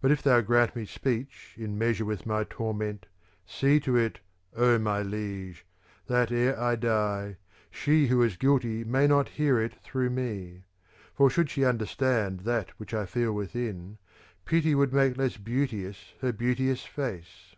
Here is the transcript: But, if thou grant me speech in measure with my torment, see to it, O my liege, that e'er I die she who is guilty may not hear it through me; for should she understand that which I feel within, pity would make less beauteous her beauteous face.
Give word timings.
But, 0.00 0.10
if 0.10 0.22
thou 0.22 0.40
grant 0.40 0.74
me 0.74 0.86
speech 0.86 1.56
in 1.58 1.76
measure 1.76 2.06
with 2.06 2.24
my 2.24 2.42
torment, 2.44 3.04
see 3.44 3.80
to 3.80 3.94
it, 3.98 4.20
O 4.56 4.78
my 4.78 5.02
liege, 5.02 5.66
that 6.06 6.32
e'er 6.32 6.58
I 6.58 6.74
die 6.74 7.36
she 7.70 8.06
who 8.06 8.22
is 8.22 8.38
guilty 8.38 8.82
may 8.82 9.06
not 9.06 9.28
hear 9.36 9.60
it 9.60 9.74
through 9.82 10.08
me; 10.08 10.62
for 11.12 11.28
should 11.28 11.50
she 11.50 11.66
understand 11.66 12.40
that 12.48 12.70
which 12.80 12.94
I 12.94 13.04
feel 13.04 13.34
within, 13.34 13.98
pity 14.46 14.74
would 14.74 14.94
make 14.94 15.18
less 15.18 15.36
beauteous 15.36 16.14
her 16.22 16.32
beauteous 16.32 16.84
face. 16.86 17.54